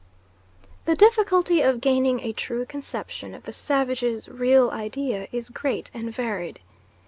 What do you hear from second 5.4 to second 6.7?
great and varied.